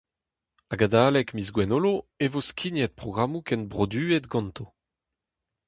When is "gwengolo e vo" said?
1.55-2.41